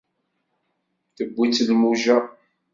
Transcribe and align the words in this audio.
Tewwi-tt 1.15 1.65
lmuja 1.69 2.17